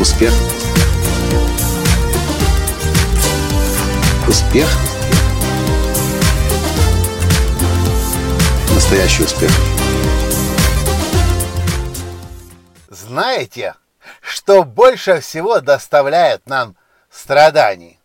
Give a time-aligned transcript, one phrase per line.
[0.00, 0.32] Успех.
[4.26, 4.66] Успех.
[8.74, 9.50] Настоящий успех.
[12.88, 13.74] Знаете,
[14.22, 16.76] что больше всего доставляет нам
[17.10, 18.00] страданий?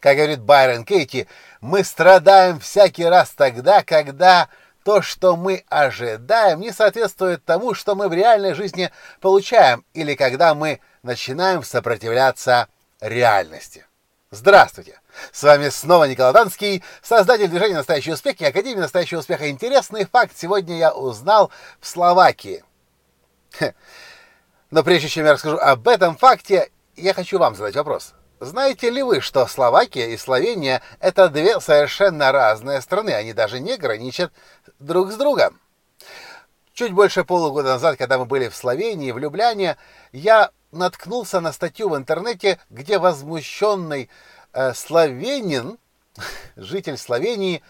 [0.00, 1.28] Как говорит Байрон Кейти,
[1.60, 4.48] мы страдаем всякий раз тогда, когда
[4.84, 10.54] то, что мы ожидаем, не соответствует тому, что мы в реальной жизни получаем, или когда
[10.54, 12.68] мы начинаем сопротивляться
[13.00, 13.86] реальности.
[14.30, 15.00] Здравствуйте!
[15.32, 19.48] С вами снова Николай Данский, создатель движения «Настоящий успех» и Академии «Настоящего успеха».
[19.48, 22.62] Интересный факт сегодня я узнал в Словакии.
[24.70, 28.14] Но прежде чем я расскажу об этом факте, я хочу вам задать вопрос.
[28.40, 33.76] Знаете ли вы, что Словакия и Словения– это две совершенно разные страны, они даже не
[33.76, 34.32] граничат
[34.78, 35.60] друг с другом?
[36.72, 39.76] Чуть больше полугода назад, когда мы были в Словении, в Любляне,
[40.10, 44.10] я наткнулся на статью в интернете, где возмущенный
[44.52, 45.78] э, словенин,
[46.56, 47.62] житель Словении,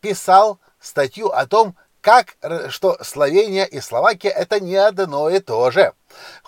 [0.00, 2.36] писал статью о том, как,
[2.70, 5.92] что Словения и Словакия это не одно и то же.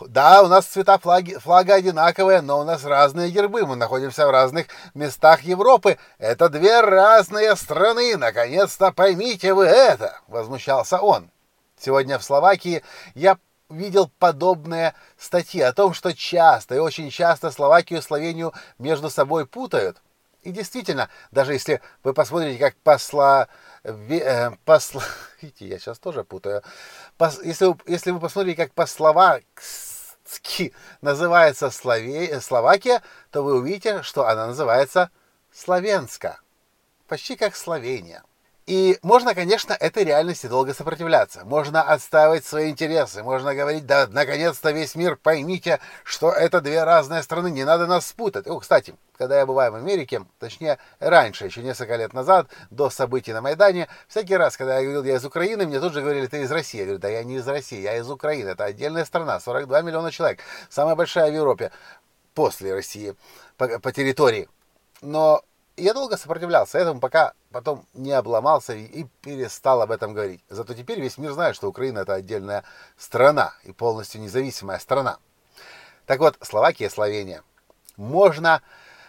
[0.00, 4.30] Да, у нас цвета флаги, флага одинаковые, но у нас разные гербы, мы находимся в
[4.30, 5.98] разных местах Европы.
[6.18, 11.30] Это две разные страны, наконец-то поймите вы это, возмущался он.
[11.78, 12.82] Сегодня в Словакии
[13.14, 19.10] я видел подобные статьи о том, что часто и очень часто Словакию и Словению между
[19.10, 19.98] собой путают.
[20.42, 23.48] И действительно, даже если вы посмотрите, как посла
[23.84, 25.02] э, посла...
[25.40, 26.62] Видите, я сейчас тоже путаю.
[27.16, 29.44] Пос, если, вы, если вы посмотрите, как по-словацки
[31.00, 35.10] называется Слове, Словакия, то вы увидите, что она называется
[35.52, 36.40] Словенска.
[37.06, 38.22] Почти как Словения.
[38.66, 41.44] И можно, конечно, этой реальности долго сопротивляться.
[41.44, 43.22] Можно отстаивать свои интересы.
[43.22, 48.06] Можно говорить, да, наконец-то весь мир поймите, что это две разные страны, не надо нас
[48.06, 48.46] спутать.
[48.46, 53.32] О, кстати, когда я бываю в Америке, точнее, раньше, еще несколько лет назад, до событий
[53.32, 56.42] на Майдане, всякий раз, когда я говорил, я из Украины, мне тут же говорили, ты
[56.42, 56.78] из России.
[56.78, 58.50] Я говорю, да я не из России, я из Украины.
[58.50, 60.40] Это отдельная страна, 42 миллиона человек.
[60.68, 61.72] Самая большая в Европе
[62.34, 63.14] после России
[63.56, 64.48] по, по территории.
[65.02, 65.42] Но
[65.76, 70.42] я долго сопротивлялся этому, пока потом не обломался и, перестал об этом говорить.
[70.48, 72.64] Зато теперь весь мир знает, что Украина это отдельная
[72.96, 75.18] страна и полностью независимая страна.
[76.06, 77.42] Так вот, Словакия, Словения.
[77.96, 78.62] Можно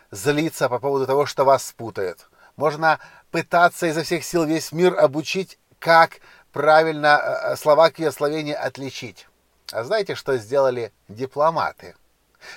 [0.09, 2.28] злиться по поводу того, что вас спутают.
[2.57, 3.00] Можно
[3.31, 6.19] пытаться изо всех сил весь мир обучить, как
[6.51, 9.28] правильно э, э, Словакию и Словению отличить.
[9.72, 11.96] А знаете, что сделали дипломаты?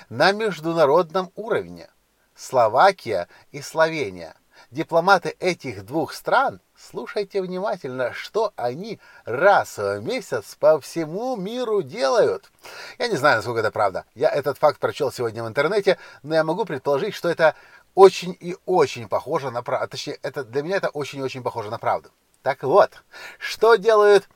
[0.09, 1.89] На международном уровне
[2.35, 4.35] Словакия и Словения.
[4.71, 12.51] Дипломаты этих двух стран, слушайте внимательно, что они раз в месяц по всему миру делают.
[12.97, 14.05] Я не знаю, насколько это правда.
[14.15, 17.55] Я этот факт прочел сегодня в интернете, но я могу предположить, что это
[17.93, 19.89] очень и очень похоже на правду.
[19.89, 22.09] Точнее, это, для меня это очень и очень похоже на правду.
[22.41, 22.91] Так вот,
[23.39, 24.27] что делают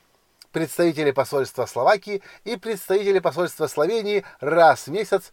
[0.52, 5.32] представители посольства Словакии и представители посольства Словении раз в месяц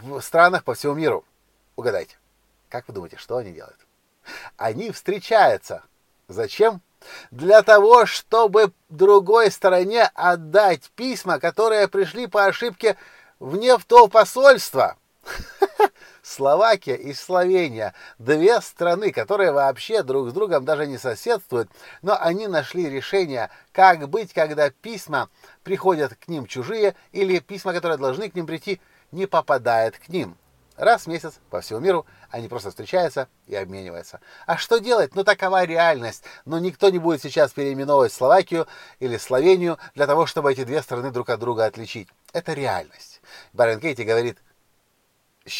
[0.00, 1.24] в странах по всему миру?
[1.76, 2.16] Угадайте.
[2.68, 3.87] Как вы думаете, что они делают?
[4.58, 5.84] Они встречаются.
[6.26, 6.82] Зачем?
[7.30, 12.96] Для того, чтобы другой стороне отдать письма, которые пришли по ошибке
[13.38, 14.96] вне в то посольство.
[16.22, 21.70] Словакия и Словения– две страны, которые вообще друг с другом даже не соседствуют,
[22.02, 25.30] но они нашли решение, как быть, когда письма
[25.62, 28.80] приходят к ним чужие или письма, которые должны к ним прийти,
[29.12, 30.36] не попадают к ним.
[30.78, 34.20] Раз в месяц по всему миру они просто встречаются и обмениваются.
[34.46, 35.16] А что делать?
[35.16, 36.22] Ну такова реальность.
[36.44, 38.68] Но никто не будет сейчас переименовывать Словакию
[39.00, 42.08] или Словению для того, чтобы эти две страны друг от друга отличить.
[42.32, 43.20] Это реальность.
[43.52, 44.38] Барен Кейти говорит,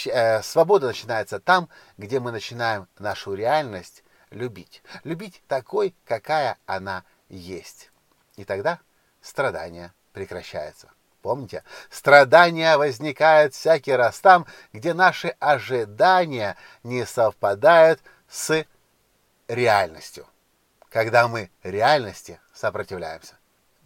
[0.07, 4.85] э, свобода начинается там, где мы начинаем нашу реальность любить.
[5.03, 7.91] Любить такой, какая она есть.
[8.37, 8.79] И тогда
[9.21, 10.93] страдания прекращаются.
[11.23, 18.65] Помните, страдания возникают всякий раз там, где наши ожидания не совпадают с
[19.49, 20.27] реальностью.
[20.91, 23.38] Когда мы реальности сопротивляемся.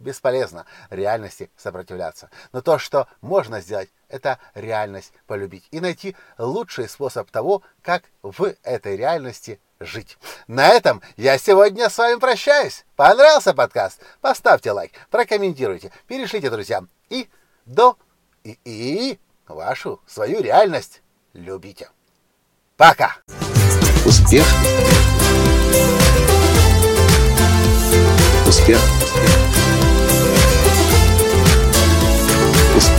[0.03, 2.29] Бесполезно реальности сопротивляться.
[2.51, 8.53] Но то, что можно сделать, это реальность полюбить и найти лучший способ того, как в
[8.63, 10.17] этой реальности жить.
[10.47, 12.85] На этом я сегодня с вами прощаюсь.
[12.95, 14.01] Понравился подкаст?
[14.21, 17.29] Поставьте лайк, прокомментируйте, перешлите друзьям и
[17.65, 17.97] до
[18.43, 21.01] и, и вашу свою реальность
[21.33, 21.89] любите.
[22.75, 23.15] Пока!
[24.05, 24.45] Успех!